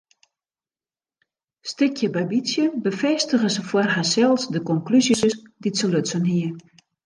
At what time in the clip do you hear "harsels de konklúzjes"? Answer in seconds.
3.95-5.21